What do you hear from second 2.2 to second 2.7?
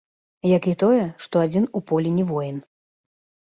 воін.